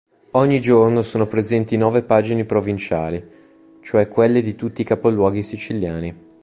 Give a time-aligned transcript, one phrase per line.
[0.31, 3.23] Ogni giorno sono presenti nove pagine provinciali,
[3.81, 6.29] cioè quelle di tutti i capoluoghi siciliani.